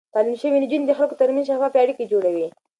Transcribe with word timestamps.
تعليم 0.15 0.35
شوې 0.41 0.57
نجونې 0.63 0.85
د 0.87 0.93
خلکو 0.99 1.19
ترمنځ 1.21 1.45
شفاف 1.49 1.73
اړيکې 1.81 2.09
جوړوي. 2.11 2.47